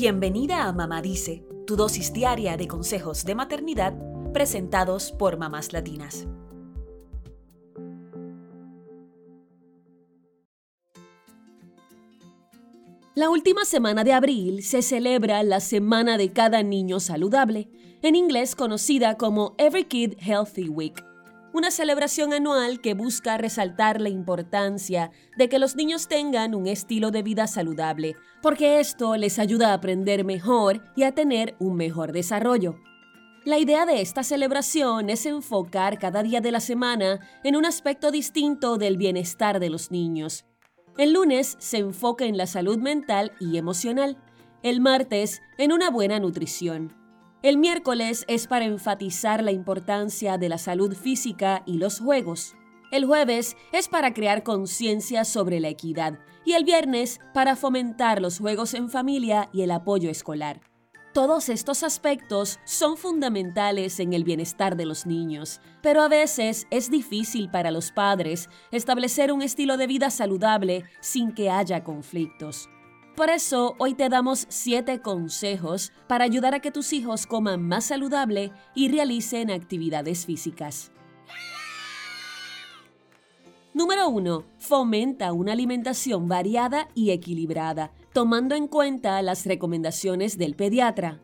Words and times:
Bienvenida 0.00 0.68
a 0.68 0.72
Mamá 0.72 1.02
Dice, 1.02 1.44
tu 1.66 1.74
dosis 1.74 2.12
diaria 2.12 2.56
de 2.56 2.68
consejos 2.68 3.24
de 3.24 3.34
maternidad 3.34 3.94
presentados 4.32 5.10
por 5.10 5.38
mamás 5.38 5.72
latinas. 5.72 6.28
La 13.16 13.28
última 13.28 13.64
semana 13.64 14.04
de 14.04 14.12
abril 14.12 14.62
se 14.62 14.82
celebra 14.82 15.42
la 15.42 15.58
Semana 15.58 16.16
de 16.16 16.32
Cada 16.32 16.62
Niño 16.62 17.00
Saludable, 17.00 17.68
en 18.00 18.14
inglés 18.14 18.54
conocida 18.54 19.16
como 19.16 19.56
Every 19.58 19.82
Kid 19.82 20.14
Healthy 20.20 20.68
Week 20.68 21.04
una 21.52 21.70
celebración 21.70 22.32
anual 22.32 22.80
que 22.80 22.94
busca 22.94 23.38
resaltar 23.38 24.00
la 24.00 24.08
importancia 24.08 25.10
de 25.36 25.48
que 25.48 25.58
los 25.58 25.76
niños 25.76 26.08
tengan 26.08 26.54
un 26.54 26.66
estilo 26.66 27.10
de 27.10 27.22
vida 27.22 27.46
saludable, 27.46 28.16
porque 28.42 28.80
esto 28.80 29.16
les 29.16 29.38
ayuda 29.38 29.70
a 29.70 29.74
aprender 29.74 30.24
mejor 30.24 30.82
y 30.96 31.04
a 31.04 31.12
tener 31.12 31.56
un 31.58 31.76
mejor 31.76 32.12
desarrollo. 32.12 32.76
La 33.44 33.58
idea 33.58 33.86
de 33.86 34.02
esta 34.02 34.24
celebración 34.24 35.08
es 35.08 35.24
enfocar 35.24 35.98
cada 35.98 36.22
día 36.22 36.40
de 36.40 36.50
la 36.50 36.60
semana 36.60 37.20
en 37.44 37.56
un 37.56 37.64
aspecto 37.64 38.10
distinto 38.10 38.76
del 38.76 38.98
bienestar 38.98 39.58
de 39.58 39.70
los 39.70 39.90
niños. 39.90 40.44
El 40.98 41.12
lunes 41.12 41.56
se 41.60 41.78
enfoca 41.78 42.26
en 42.26 42.36
la 42.36 42.46
salud 42.46 42.78
mental 42.78 43.32
y 43.40 43.56
emocional, 43.56 44.18
el 44.62 44.80
martes 44.80 45.40
en 45.56 45.72
una 45.72 45.90
buena 45.90 46.18
nutrición, 46.18 46.97
el 47.42 47.56
miércoles 47.56 48.24
es 48.26 48.48
para 48.48 48.64
enfatizar 48.64 49.44
la 49.44 49.52
importancia 49.52 50.38
de 50.38 50.48
la 50.48 50.58
salud 50.58 50.94
física 50.96 51.62
y 51.66 51.78
los 51.78 52.00
juegos. 52.00 52.56
El 52.90 53.04
jueves 53.04 53.56
es 53.72 53.88
para 53.88 54.12
crear 54.12 54.42
conciencia 54.42 55.24
sobre 55.24 55.60
la 55.60 55.68
equidad 55.68 56.18
y 56.44 56.54
el 56.54 56.64
viernes 56.64 57.20
para 57.34 57.54
fomentar 57.54 58.20
los 58.20 58.38
juegos 58.38 58.74
en 58.74 58.90
familia 58.90 59.50
y 59.52 59.62
el 59.62 59.70
apoyo 59.70 60.10
escolar. 60.10 60.62
Todos 61.14 61.48
estos 61.48 61.82
aspectos 61.82 62.58
son 62.64 62.96
fundamentales 62.96 64.00
en 64.00 64.14
el 64.14 64.24
bienestar 64.24 64.76
de 64.76 64.86
los 64.86 65.06
niños, 65.06 65.60
pero 65.82 66.02
a 66.02 66.08
veces 66.08 66.66
es 66.70 66.90
difícil 66.90 67.50
para 67.50 67.70
los 67.70 67.92
padres 67.92 68.48
establecer 68.72 69.32
un 69.32 69.42
estilo 69.42 69.76
de 69.76 69.86
vida 69.86 70.10
saludable 70.10 70.84
sin 71.00 71.32
que 71.32 71.50
haya 71.50 71.84
conflictos. 71.84 72.68
Por 73.18 73.30
eso, 73.30 73.74
hoy 73.78 73.94
te 73.94 74.08
damos 74.08 74.46
7 74.48 75.00
consejos 75.00 75.90
para 76.06 76.22
ayudar 76.22 76.54
a 76.54 76.60
que 76.60 76.70
tus 76.70 76.92
hijos 76.92 77.26
coman 77.26 77.60
más 77.60 77.86
saludable 77.86 78.52
y 78.76 78.90
realicen 78.90 79.50
actividades 79.50 80.24
físicas. 80.24 80.92
Número 83.74 84.08
1. 84.08 84.44
Fomenta 84.60 85.32
una 85.32 85.50
alimentación 85.50 86.28
variada 86.28 86.90
y 86.94 87.10
equilibrada, 87.10 87.90
tomando 88.12 88.54
en 88.54 88.68
cuenta 88.68 89.20
las 89.20 89.46
recomendaciones 89.46 90.38
del 90.38 90.54
pediatra. 90.54 91.20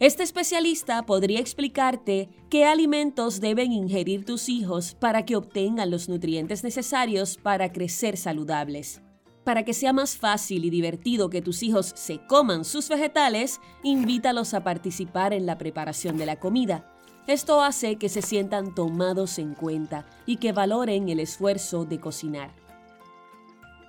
Este 0.00 0.24
especialista 0.24 1.06
podría 1.06 1.40
explicarte 1.40 2.28
qué 2.50 2.66
alimentos 2.66 3.40
deben 3.40 3.72
ingerir 3.72 4.26
tus 4.26 4.50
hijos 4.50 4.94
para 5.00 5.24
que 5.24 5.36
obtengan 5.36 5.90
los 5.90 6.10
nutrientes 6.10 6.62
necesarios 6.62 7.38
para 7.38 7.72
crecer 7.72 8.18
saludables. 8.18 9.00
Para 9.48 9.64
que 9.64 9.72
sea 9.72 9.94
más 9.94 10.18
fácil 10.18 10.66
y 10.66 10.68
divertido 10.68 11.30
que 11.30 11.40
tus 11.40 11.62
hijos 11.62 11.94
se 11.96 12.18
coman 12.26 12.66
sus 12.66 12.90
vegetales, 12.90 13.62
invítalos 13.82 14.52
a 14.52 14.62
participar 14.62 15.32
en 15.32 15.46
la 15.46 15.56
preparación 15.56 16.18
de 16.18 16.26
la 16.26 16.38
comida. 16.38 16.92
Esto 17.26 17.62
hace 17.62 17.96
que 17.96 18.10
se 18.10 18.20
sientan 18.20 18.74
tomados 18.74 19.38
en 19.38 19.54
cuenta 19.54 20.04
y 20.26 20.36
que 20.36 20.52
valoren 20.52 21.08
el 21.08 21.18
esfuerzo 21.18 21.86
de 21.86 21.98
cocinar. 21.98 22.50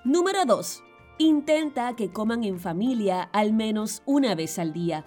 Número 0.05 0.45
2. 0.45 0.81
Intenta 1.17 1.93
que 1.97 2.09
coman 2.09 2.45
en 2.45 2.57
familia 2.57 3.23
al 3.23 3.51
menos 3.51 4.01
una 4.05 4.35
vez 4.35 4.59
al 4.59 4.71
día. 4.71 5.03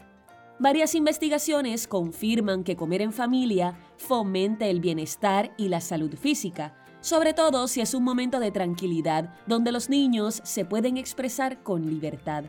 Varias 0.59 0.95
investigaciones 0.95 1.89
confirman 1.89 2.63
que 2.63 2.77
comer 2.77 3.01
en 3.01 3.15
familia 3.15 3.79
fomenta 3.97 4.67
el 4.67 4.81
bienestar 4.81 5.55
y 5.57 5.69
la 5.69 5.81
salud 5.81 6.15
física, 6.15 6.77
sobre 7.03 7.35
todo 7.35 7.69
si 7.69 7.83
es 7.83 7.93
un 7.93 8.05
momento 8.05 8.41
de 8.41 8.51
tranquilidad 8.51 9.35
donde 9.47 9.73
los 9.73 9.91
niños 9.91 10.41
se 10.45 10.65
pueden 10.65 10.97
expresar 10.97 11.63
con 11.63 11.87
libertad. 11.87 12.45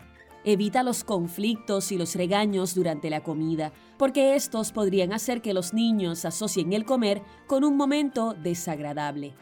Evita 0.46 0.84
los 0.84 1.03
conflictos 1.03 1.91
y 1.91 1.97
los 1.97 2.16
regaños 2.16 2.75
durante 2.75 3.09
la 3.09 3.24
comida, 3.24 3.72
porque 3.97 4.36
estos 4.36 4.72
podrían 4.72 5.12
hacer 5.12 5.41
que 5.41 5.53
los 5.53 5.74
niños 5.74 6.24
asocien 6.24 6.72
el 6.74 6.86
comer 6.86 7.22
con 7.47 7.64
un 7.64 7.75
momento 7.75 8.34
desagradable. 8.34 9.34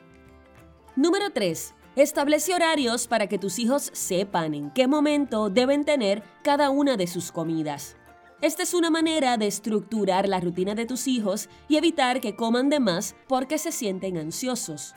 Número 0.95 1.31
3. 1.31 1.73
Establece 1.95 2.53
horarios 2.53 3.07
para 3.07 3.28
que 3.28 3.38
tus 3.38 3.59
hijos 3.59 3.89
sepan 3.93 4.53
en 4.53 4.72
qué 4.72 4.88
momento 4.88 5.49
deben 5.49 5.83
tener 5.83 6.23
cada 6.43 6.69
una 6.69 6.95
de 6.95 7.07
sus 7.07 7.31
comidas. 7.31 7.97
Esta 8.41 8.63
es 8.63 8.73
una 8.73 8.89
manera 8.89 9.38
de 9.38 9.47
estructurar 9.47 10.28
la 10.28 10.39
rutina 10.39 10.73
de 10.73 10.85
tus 10.85 11.07
hijos 11.07 11.49
y 11.67 11.75
evitar 11.75 12.22
que 12.22 12.35
coman 12.35 12.69
de 12.69 12.79
más 12.79 13.16
porque 13.28 13.57
se 13.57 13.72
sienten 13.72 14.17
ansiosos. 14.17 14.95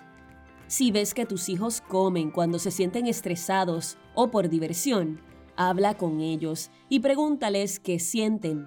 Si 0.66 0.91
ves 0.91 1.14
que 1.14 1.26
tus 1.26 1.48
hijos 1.48 1.80
comen 1.80 2.30
cuando 2.30 2.58
se 2.58 2.70
sienten 2.70 3.06
estresados 3.06 3.98
o 4.14 4.30
por 4.30 4.48
diversión, 4.48 5.20
habla 5.56 5.97
con 5.97 6.20
ellos 6.20 6.70
y 6.88 7.00
pregúntales 7.00 7.78
qué 7.78 7.98
sienten. 7.98 8.66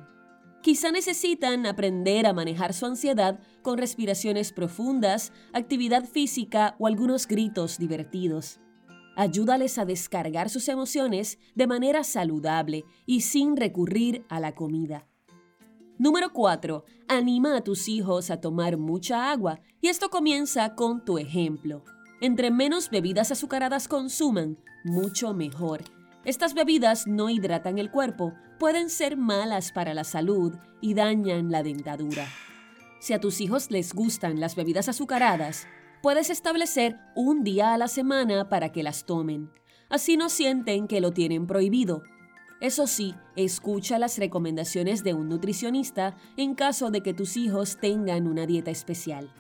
Quizá 0.62 0.92
necesitan 0.92 1.66
aprender 1.66 2.28
a 2.28 2.34
manejar 2.34 2.74
su 2.74 2.86
ansiedad 2.86 3.40
con 3.62 3.78
respiraciones 3.78 4.52
profundas, 4.52 5.32
actividad 5.54 6.06
física 6.06 6.76
o 6.80 6.88
algunos 6.88 7.28
gritos 7.28 7.78
divertidos. 7.78 8.60
Ayúdales 9.16 9.78
a 9.78 9.86
descargar 9.86 10.50
sus 10.50 10.68
emociones 10.68 11.40
de 11.56 11.68
manera 11.68 12.04
saludable 12.04 12.84
y 13.06 13.22
sin 13.22 13.58
recurrir 13.58 14.26
a 14.30 14.40
la 14.40 14.54
comida. 14.54 15.08
Número 16.00 16.32
4. 16.32 16.86
Anima 17.08 17.58
a 17.58 17.62
tus 17.62 17.88
hijos 17.88 18.30
a 18.30 18.40
tomar 18.40 18.78
mucha 18.78 19.32
agua 19.32 19.62
y 19.82 19.88
esto 19.88 20.12
comienza 20.12 20.76
con 20.76 21.04
tu 21.04 21.18
ejemplo. 21.18 21.84
Entre 22.22 22.52
menos 22.52 22.92
bebidas 22.92 23.32
azucaradas 23.32 23.88
consuman, 23.88 24.60
mucho 24.84 25.34
mejor. 25.34 25.84
Estas 26.24 26.54
bebidas 26.54 27.08
no 27.08 27.32
hidratan 27.32 27.80
el 27.80 27.90
cuerpo, 27.90 28.34
pueden 28.60 28.92
ser 28.92 29.18
malas 29.18 29.72
para 29.72 29.96
la 29.96 30.04
salud 30.04 30.54
y 30.82 30.94
dañan 30.94 31.52
la 31.52 31.64
dentadura. 31.64 32.28
Si 33.00 33.14
a 33.14 33.20
tus 33.20 33.42
hijos 33.42 33.72
les 33.72 33.94
gustan 33.94 34.40
las 34.40 34.56
bebidas 34.56 34.90
azucaradas, 34.90 35.66
puedes 36.04 36.30
establecer 36.30 37.00
un 37.16 37.44
día 37.44 37.74
a 37.74 37.78
la 37.80 37.88
semana 37.88 38.50
para 38.50 38.72
que 38.72 38.84
las 38.84 39.06
tomen. 39.06 39.50
Así 39.90 40.16
no 40.16 40.30
sienten 40.30 40.88
que 40.88 41.02
lo 41.02 41.12
tienen 41.12 41.48
prohibido 41.48 42.04
eso 42.60 42.88
sí, 42.88 43.14
escucha 43.36 44.00
las 44.00 44.18
recomendaciones 44.18 45.04
de 45.04 45.14
un 45.14 45.30
nutricionista 45.30 46.16
en 46.38 46.56
caso 46.56 46.90
de 46.90 47.02
que 47.02 47.14
tus 47.14 47.38
hijos 47.38 47.78
tengan 47.80 48.28
una 48.28 48.48
dieta 48.48 48.72
especial. 48.72 49.32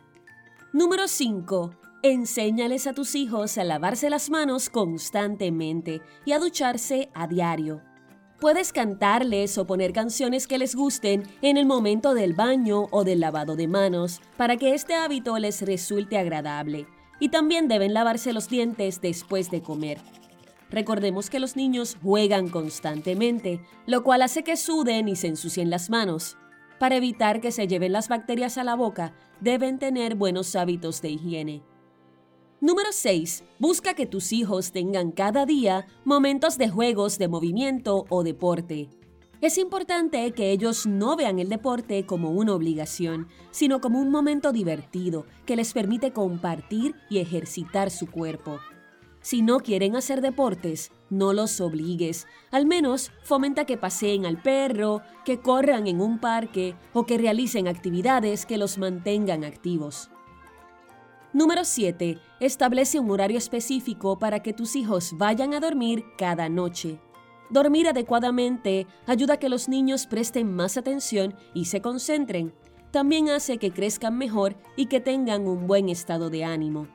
Número 0.72 1.07
5. 1.07 1.72
Enséñales 2.03 2.85
a 2.85 2.94
tus 2.94 3.16
hijos 3.16 3.57
a 3.57 3.63
lavarse 3.63 4.11
las 4.11 4.29
manos 4.29 4.69
constantemente 4.69 6.01
y 6.25 6.33
a 6.33 6.39
ducharse 6.39 7.09
a 7.16 7.27
diario. 7.27 7.81
Puedes 8.39 8.72
cantarles 8.72 9.57
o 9.57 9.66
poner 9.66 9.94
canciones 9.94 10.45
que 10.45 10.59
les 10.59 10.75
gusten 10.75 11.23
en 11.41 11.57
el 11.57 11.66
momento 11.66 12.13
del 12.13 12.35
baño 12.35 12.85
o 12.91 13.03
del 13.03 13.19
lavado 13.19 13.56
de 13.56 13.67
manos 13.67 14.22
para 14.38 14.57
que 14.57 14.75
este 14.75 14.94
hábito 14.94 15.39
les 15.39 15.63
resulte 15.63 16.19
agradable. 16.19 16.85
Y 17.19 17.29
también 17.29 17.67
deben 17.67 17.95
lavarse 17.95 18.31
los 18.31 18.47
dientes 18.47 19.01
después 19.01 19.50
de 19.50 19.63
comer. 19.63 20.00
Recordemos 20.69 21.29
que 21.29 21.39
los 21.39 21.55
niños 21.55 21.97
juegan 22.01 22.50
constantemente, 22.50 23.61
lo 23.85 24.03
cual 24.03 24.22
hace 24.22 24.44
que 24.44 24.57
suden 24.57 25.07
y 25.07 25.16
se 25.16 25.28
ensucien 25.28 25.69
las 25.69 25.89
manos. 25.89 26.38
Para 26.79 26.95
evitar 26.95 27.41
que 27.41 27.51
se 27.51 27.67
lleven 27.67 27.94
las 27.94 28.09
bacterias 28.09 28.57
a 28.57 28.63
la 28.63 28.75
boca, 28.75 29.13
deben 29.39 29.79
tener 29.79 30.16
buenos 30.16 30.56
hábitos 30.56 31.01
de 31.01 31.09
higiene. 31.09 31.63
Número 32.59 32.89
6. 32.91 33.44
Busca 33.59 33.94
que 33.94 34.06
tus 34.06 34.33
hijos 34.33 34.72
tengan 34.72 35.11
cada 35.11 35.45
día 35.45 35.88
momentos 36.03 36.57
de 36.57 36.69
juegos 36.69 37.17
de 37.17 37.27
movimiento 37.27 38.06
o 38.09 38.24
deporte. 38.24 38.89
Es 39.39 39.59
importante 39.59 40.31
que 40.31 40.50
ellos 40.50 40.88
no 40.88 41.15
vean 41.15 41.38
el 41.38 41.50
deporte 41.50 42.07
como 42.07 42.31
una 42.31 42.56
obligación, 42.56 43.27
sino 43.51 43.80
como 43.80 44.00
un 44.00 44.09
momento 44.09 44.51
divertido 44.51 45.27
que 45.45 45.56
les 45.56 45.74
permite 45.74 46.12
compartir 46.12 46.95
y 47.09 47.19
ejercitar 47.19 47.92
su 47.92 48.07
cuerpo. 48.07 48.59
Si 49.27 49.41
no 49.41 49.59
quieren 49.59 49.97
hacer 49.97 50.21
deportes, 50.21 50.89
no 51.09 51.33
los 51.33 51.59
obligues. 51.59 52.27
Al 52.50 52.65
menos 52.65 53.12
fomenta 53.24 53.65
que 53.65 53.75
paseen 53.75 54.25
al 54.25 54.41
perro, 54.41 55.01
que 55.25 55.41
corran 55.41 55.85
en 55.88 56.00
un 56.00 56.18
parque 56.18 56.75
o 56.94 57.06
que 57.06 57.18
realicen 57.18 57.68
actividades 57.68 58.45
que 58.45 58.57
los 58.57 58.77
mantengan 58.77 59.44
activos. 59.44 60.09
Número 61.33 61.65
7. 61.65 62.18
Establece 62.39 63.01
un 63.01 63.12
horario 63.12 63.38
específico 63.38 64.18
para 64.18 64.41
que 64.41 64.53
tus 64.53 64.77
hijos 64.77 65.12
vayan 65.18 65.53
a 65.53 65.59
dormir 65.59 66.06
cada 66.18 66.47
noche. 66.47 66.97
Dormir 67.50 67.89
adecuadamente 67.89 68.88
ayuda 69.07 69.33
a 69.33 69.39
que 69.39 69.50
los 69.50 69.68
niños 69.68 70.07
presten 70.07 70.56
más 70.56 70.77
atención 70.77 71.35
y 71.53 71.65
se 71.65 71.81
concentren. 71.81 72.53
También 72.91 73.27
hace 73.27 73.57
que 73.57 73.71
crezcan 73.71 74.18
mejor 74.18 74.56
y 74.77 74.85
que 74.85 75.01
tengan 75.01 75.50
un 75.50 75.68
buen 75.68 75.89
estado 75.89 76.30
de 76.30 76.45
ánimo. 76.45 76.88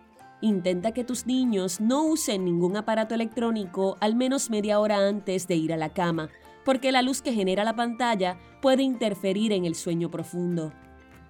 Intenta 0.42 0.90
que 0.90 1.04
tus 1.04 1.24
niños 1.24 1.80
no 1.80 2.04
usen 2.04 2.44
ningún 2.44 2.76
aparato 2.76 3.14
electrónico 3.14 3.96
al 4.00 4.16
menos 4.16 4.50
media 4.50 4.80
hora 4.80 5.08
antes 5.08 5.46
de 5.46 5.54
ir 5.54 5.72
a 5.72 5.76
la 5.76 5.90
cama, 5.94 6.30
porque 6.64 6.90
la 6.90 7.00
luz 7.00 7.22
que 7.22 7.32
genera 7.32 7.62
la 7.62 7.76
pantalla 7.76 8.40
puede 8.60 8.82
interferir 8.82 9.52
en 9.52 9.64
el 9.64 9.76
sueño 9.76 10.10
profundo. 10.10 10.72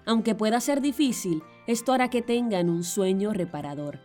Aunque 0.07 0.33
pueda 0.33 0.59
ser 0.59 0.81
difícil, 0.81 1.43
esto 1.67 1.93
hará 1.93 2.09
que 2.09 2.23
tengan 2.23 2.71
un 2.71 2.83
sueño 2.83 3.33
reparador. 3.33 3.99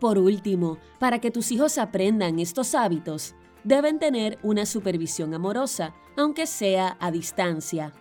Por 0.00 0.18
último, 0.18 0.78
para 0.98 1.20
que 1.20 1.30
tus 1.30 1.52
hijos 1.52 1.78
aprendan 1.78 2.40
estos 2.40 2.74
hábitos, 2.74 3.36
deben 3.62 4.00
tener 4.00 4.40
una 4.42 4.66
supervisión 4.66 5.34
amorosa, 5.34 5.94
aunque 6.16 6.46
sea 6.48 6.96
a 6.98 7.12
distancia. 7.12 7.92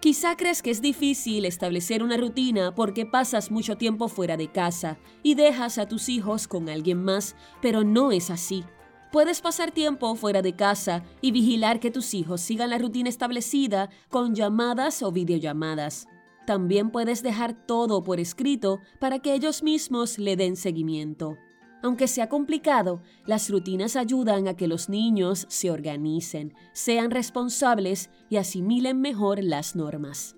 Quizá 0.00 0.36
crees 0.36 0.62
que 0.62 0.70
es 0.70 0.80
difícil 0.80 1.44
establecer 1.44 2.04
una 2.04 2.16
rutina 2.16 2.72
porque 2.72 3.04
pasas 3.04 3.50
mucho 3.50 3.76
tiempo 3.76 4.06
fuera 4.06 4.36
de 4.36 4.46
casa 4.46 4.96
y 5.24 5.34
dejas 5.34 5.76
a 5.76 5.88
tus 5.88 6.08
hijos 6.08 6.46
con 6.46 6.68
alguien 6.68 7.02
más, 7.02 7.34
pero 7.60 7.82
no 7.82 8.12
es 8.12 8.30
así. 8.30 8.64
Puedes 9.10 9.40
pasar 9.40 9.72
tiempo 9.72 10.14
fuera 10.14 10.40
de 10.40 10.54
casa 10.54 11.02
y 11.20 11.32
vigilar 11.32 11.80
que 11.80 11.90
tus 11.90 12.14
hijos 12.14 12.40
sigan 12.42 12.70
la 12.70 12.78
rutina 12.78 13.08
establecida 13.08 13.90
con 14.08 14.36
llamadas 14.36 15.02
o 15.02 15.10
videollamadas. 15.10 16.06
También 16.46 16.90
puedes 16.90 17.24
dejar 17.24 17.66
todo 17.66 18.04
por 18.04 18.20
escrito 18.20 18.80
para 19.00 19.18
que 19.18 19.34
ellos 19.34 19.64
mismos 19.64 20.18
le 20.18 20.36
den 20.36 20.54
seguimiento. 20.54 21.38
Aunque 21.82 22.08
sea 22.08 22.28
complicado, 22.28 23.02
las 23.26 23.50
rutinas 23.50 23.96
ayudan 23.96 24.48
a 24.48 24.54
que 24.54 24.66
los 24.66 24.88
niños 24.88 25.46
se 25.48 25.70
organicen, 25.70 26.54
sean 26.72 27.10
responsables 27.10 28.10
y 28.28 28.36
asimilen 28.36 29.00
mejor 29.00 29.42
las 29.42 29.76
normas. 29.76 30.34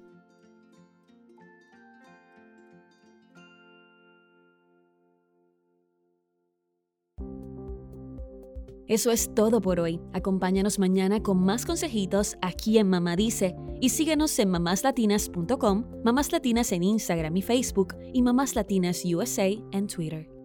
Eso 8.90 9.12
es 9.12 9.32
todo 9.36 9.60
por 9.60 9.78
hoy. 9.78 10.00
Acompáñanos 10.12 10.80
mañana 10.80 11.22
con 11.22 11.40
más 11.40 11.64
consejitos 11.64 12.36
aquí 12.42 12.76
en 12.76 12.88
Mamá 12.88 13.14
Dice 13.14 13.54
y 13.80 13.90
síguenos 13.90 14.36
en 14.40 14.50
mamáslatinas.com, 14.50 15.84
Mamás 16.04 16.32
Latinas 16.32 16.72
en 16.72 16.82
Instagram 16.82 17.36
y 17.36 17.42
Facebook 17.42 17.94
y 18.12 18.20
Mamás 18.20 18.56
Latinas 18.56 19.04
USA 19.04 19.46
en 19.46 19.86
Twitter. 19.86 20.39